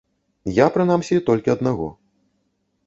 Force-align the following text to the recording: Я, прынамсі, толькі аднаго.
Я, 0.55 0.65
прынамсі, 0.77 1.21
толькі 1.29 1.53
аднаго. 1.57 1.87